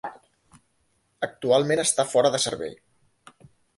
[1.27, 2.77] Actualment està fora de servei.